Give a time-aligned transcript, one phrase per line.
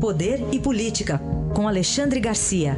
[0.00, 1.18] Poder e Política,
[1.56, 2.76] com Alexandre Garcia.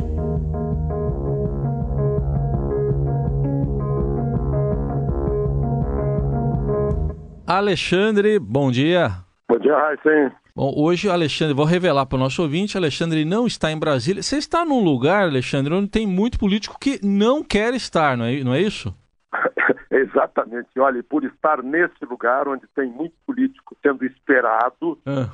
[7.47, 9.11] Alexandre, bom dia.
[9.47, 10.33] Bom dia, Raíssen.
[10.57, 14.23] Bom, hoje, Alexandre, vou revelar para o nosso ouvinte, Alexandre não está em Brasília.
[14.23, 18.43] Você está num lugar, Alexandre, onde tem muito político que não quer estar, não é,
[18.43, 18.97] não é isso?
[19.93, 20.71] Exatamente.
[20.79, 25.29] Olha, por estar nesse lugar onde tem muito político sendo esperado, ah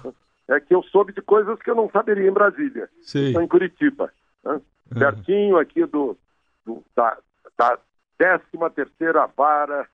[0.49, 2.89] é que eu soube de coisas que eu não saberia em Brasília.
[3.00, 3.27] Sim.
[3.27, 4.13] Estou em Curitiba.
[4.45, 4.53] Né?
[4.53, 4.99] Uhum.
[4.99, 6.17] Pertinho aqui do,
[6.64, 7.18] do da,
[7.59, 7.79] da
[8.18, 9.87] 13 terceira vara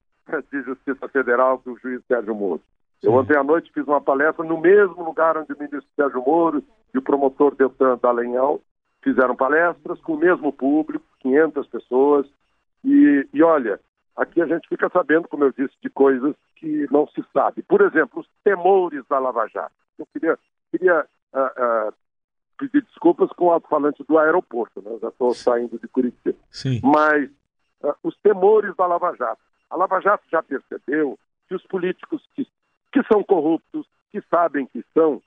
[0.50, 2.62] de Justiça Federal do juiz Sérgio Moro.
[3.00, 3.08] Sim.
[3.08, 6.62] Eu ontem à noite fiz uma palestra no mesmo lugar onde o ministro Sérgio Moro
[6.94, 8.60] e o promotor Deltan Dallagnol
[9.02, 12.26] fizeram palestras com o mesmo público, 500 pessoas.
[12.84, 13.80] E, e olha,
[14.16, 17.62] aqui a gente fica sabendo, como eu disse, de coisas que não se sabe.
[17.62, 19.81] Por exemplo, os temores da Lava Jato.
[19.98, 20.38] Eu queria,
[20.70, 21.94] queria uh, uh,
[22.58, 24.98] pedir desculpas com o alto-falante do aeroporto, né?
[25.00, 26.38] já estou saindo de Curitiba.
[26.50, 26.80] Sim.
[26.82, 27.30] Mas
[27.82, 29.42] uh, os temores da Lava Jato.
[29.70, 32.46] A Lava Jato já percebeu que os políticos que,
[32.92, 35.22] que são corruptos, que sabem que são,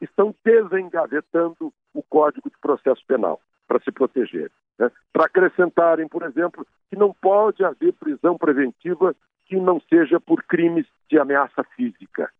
[0.00, 4.50] estão desengavetando o Código de Processo Penal para se proteger.
[4.78, 4.90] Né?
[5.12, 9.14] Para acrescentarem, por exemplo, que não pode haver prisão preventiva
[9.46, 12.30] que não seja por crimes de ameaça física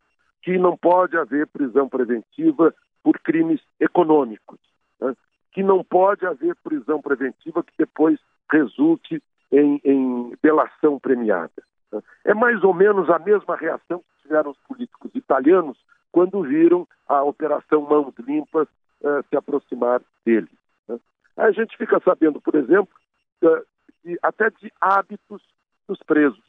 [0.45, 2.71] que não pode haver prisão preventiva
[3.03, 4.59] por crimes econômicos,
[5.01, 5.15] né?
[5.51, 8.19] que não pode haver prisão preventiva que depois
[8.51, 11.63] resulte em, em delação premiada.
[11.91, 11.99] Né?
[12.25, 15.79] É mais ou menos a mesma reação que tiveram os políticos italianos
[16.11, 18.67] quando viram a Operação Mãos Limpas
[19.01, 20.49] uh, se aproximar deles.
[20.87, 20.99] Né?
[21.37, 22.93] A gente fica sabendo, por exemplo,
[23.41, 23.65] uh,
[24.03, 25.41] de, até de hábitos
[25.87, 26.43] dos presos.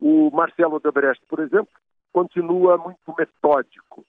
[0.00, 1.68] O Marcelo Odebrecht, por exemplo,
[2.16, 4.02] continua muito metódico.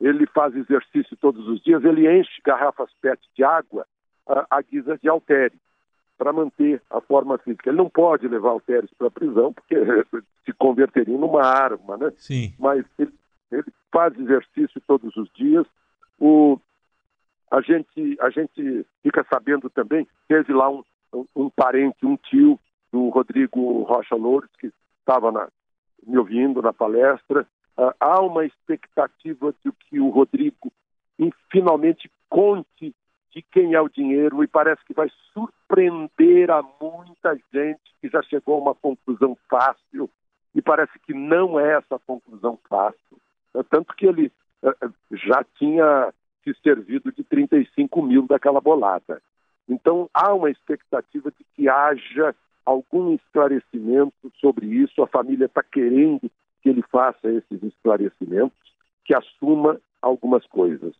[0.00, 3.84] Ele faz exercício todos os dias, ele enche garrafas PET de água
[4.24, 5.58] à, guisa de altere
[6.16, 7.68] para manter a forma física.
[7.68, 9.74] Ele não pode levar halteres para a prisão, porque
[10.46, 12.12] se converteria numa arma, né?
[12.18, 12.54] Sim.
[12.56, 13.12] Mas ele,
[13.50, 15.66] ele faz exercício todos os dias.
[16.20, 16.56] O,
[17.50, 22.60] a, gente, a gente fica sabendo também, teve lá um, um, um parente, um tio
[22.92, 25.48] do Rodrigo Rocha Loures, que estava na,
[26.06, 27.46] me ouvindo na palestra.
[27.76, 30.72] Uh, há uma expectativa de que o Rodrigo
[31.50, 32.94] finalmente conte
[33.32, 38.22] de quem é o dinheiro e parece que vai surpreender a muita gente que já
[38.22, 40.10] chegou a uma conclusão fácil
[40.54, 43.18] e parece que não é essa conclusão fácil.
[43.54, 46.12] Uh, tanto que ele uh, já tinha
[46.42, 49.22] se servido de 35 mil daquela bolada.
[49.68, 52.34] Então há uma expectativa de que haja
[52.64, 55.02] algum esclarecimento sobre isso.
[55.02, 56.30] A família está querendo
[56.62, 58.58] que ele faça esses esclarecimentos,
[59.04, 60.94] que assuma algumas coisas.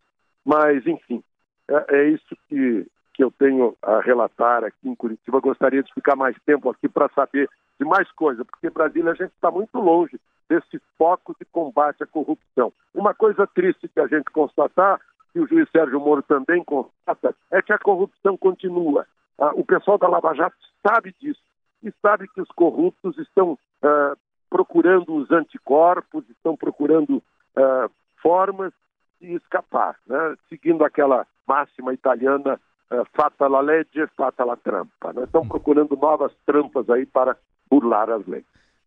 [0.44, 1.22] Mas, enfim,
[1.68, 5.40] é, é isso que, que eu tenho a relatar aqui em Curitiba.
[5.40, 7.48] Gostaria de ficar mais tempo aqui para saber
[7.78, 12.06] de mais coisas, porque Brasília a gente está muito longe desse foco de combate à
[12.06, 12.72] corrupção.
[12.92, 15.00] Uma coisa triste que a gente constatar,
[15.34, 19.06] e o juiz Sérgio Moro também constata, é que a corrupção continua.
[19.38, 20.56] Ah, o pessoal da Lava Jato
[20.86, 21.40] sabe disso
[21.82, 24.16] e sabe que os corruptos estão uh,
[24.48, 27.90] procurando os anticorpos, estão procurando uh,
[28.22, 28.72] formas
[29.20, 30.36] de escapar, né?
[30.48, 32.58] seguindo aquela máxima italiana
[32.90, 35.12] uh, fata la legge, fata la trampa.
[35.12, 35.24] Né?
[35.24, 37.36] Estão procurando novas trampas aí para
[37.70, 38.44] burlar as leis.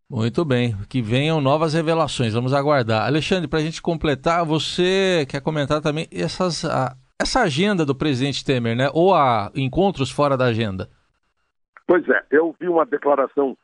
[0.10, 3.08] Muito bem, que venham novas revelações, vamos aguardar.
[3.08, 8.46] Alexandre, para a gente completar, você quer comentar também essas, a, essa agenda do presidente
[8.46, 8.90] Temer, né?
[8.94, 10.90] Ou há encontros fora da agenda?
[11.86, 13.58] Pois é, eu vi uma declaração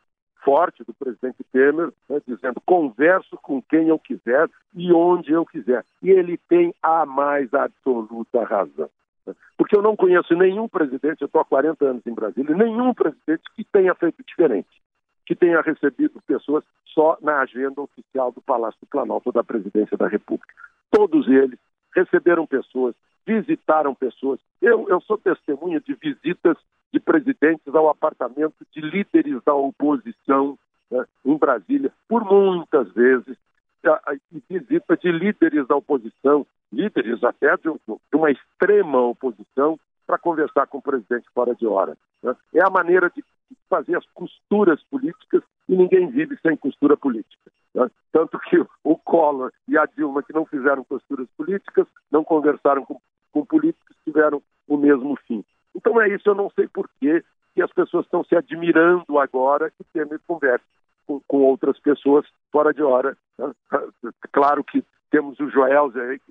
[0.44, 5.86] forte do presidente Temer, né, dizendo converso com quem eu quiser e onde eu quiser.
[6.02, 8.90] E ele tem a mais absoluta razão.
[9.26, 9.36] Né?
[9.58, 13.44] Porque eu não conheço nenhum presidente, eu estou há 40 anos em Brasília, nenhum presidente
[13.56, 14.82] que tenha feito diferente,
[15.26, 20.08] que tenha recebido pessoas só na agenda oficial do Palácio do Planalto da Presidência da
[20.08, 20.54] República.
[20.90, 21.60] Todos eles
[21.96, 22.96] receberam pessoas,
[23.26, 24.40] visitaram pessoas.
[24.62, 26.58] Eu, eu sou testemunha de visitas
[27.76, 30.58] ao apartamento de líderes da oposição
[30.92, 33.38] né, em Brasília, por muitas vezes,
[34.32, 37.70] e visita de líderes da oposição, líderes até de,
[38.14, 41.96] uma extrema oposição, para conversar com o presidente fora de hora.
[42.24, 42.36] Né?
[42.56, 43.24] É a maneira de
[43.70, 47.52] fazer as costuras políticas e ninguém vive sem costura política.
[47.76, 47.90] Né?
[48.12, 53.00] Tanto que o Collor e a Dilma, que não fizeram costuras políticas, não conversaram com,
[53.32, 55.46] com políticos, tiveram o mesmo fim.
[55.76, 56.90] Então é isso, eu não sei por
[57.60, 60.64] que as pessoas estão se admirando agora que Temer converse
[61.06, 63.18] com, com outras pessoas fora de hora.
[63.38, 63.52] Né?
[64.32, 66.22] Claro que temos o Joelze,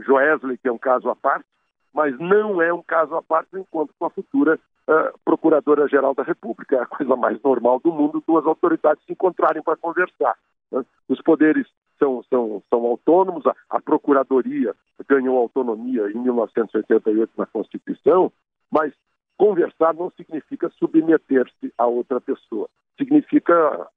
[0.00, 1.46] Joesley, que é um caso à parte,
[1.92, 6.22] mas não é um caso à parte o encontro com a futura uh, Procuradora-Geral da
[6.22, 6.76] República.
[6.76, 10.36] É a coisa mais normal do mundo duas autoridades se encontrarem para conversar.
[10.70, 10.84] Né?
[11.08, 11.66] Os poderes
[11.98, 14.74] são, são, são autônomos, a, a Procuradoria
[15.08, 18.30] ganhou autonomia em 1988 na Constituição,
[18.70, 18.92] mas
[19.36, 22.68] conversar não significa submeter-se a outra pessoa.
[22.96, 23.88] Significa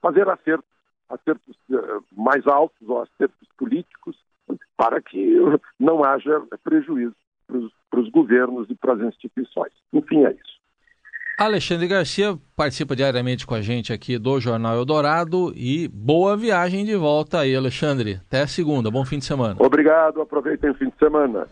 [0.00, 0.70] fazer acertos,
[1.08, 4.16] acertos uh, mais altos ou acertos políticos
[4.76, 5.38] para que
[5.78, 7.14] não haja prejuízo
[7.46, 9.72] para os governos e para as instituições.
[9.92, 10.54] Enfim, é isso.
[11.36, 16.94] Alexandre Garcia participa diariamente com a gente aqui do Jornal Eldorado e boa viagem de
[16.94, 18.20] volta aí, Alexandre.
[18.26, 19.56] Até segunda, bom fim de semana.
[19.58, 21.48] Obrigado, aproveitem o fim de semana.